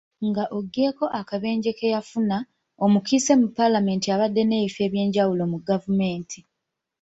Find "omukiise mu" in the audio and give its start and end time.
2.85-3.47